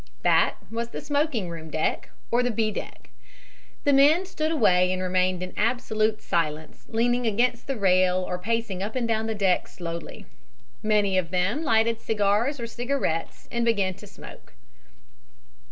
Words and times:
That 0.23 0.55
was 0.71 0.89
the 0.89 0.99
smoking 0.99 1.47
room 1.47 1.69
deck, 1.69 2.09
or 2.31 2.41
the 2.41 2.49
B 2.49 2.71
deck. 2.71 3.11
The 3.83 3.93
men 3.93 4.25
stood 4.25 4.51
away 4.51 4.91
and 4.91 4.99
remained 4.99 5.43
in 5.43 5.53
absolute 5.55 6.23
silence, 6.23 6.85
leaning 6.89 7.27
against 7.27 7.67
the 7.67 7.77
rail 7.77 8.17
or 8.27 8.39
pacing 8.39 8.81
up 8.81 8.95
and 8.95 9.07
down 9.07 9.27
the 9.27 9.35
deck 9.35 9.67
slowly. 9.67 10.25
Many 10.81 11.19
of 11.19 11.29
them 11.29 11.61
lighted 11.63 12.01
cigars 12.01 12.59
or 12.59 12.65
cigarettes 12.65 13.47
and 13.51 13.63
began 13.63 13.93
to 13.93 14.07
smoke. 14.07 14.53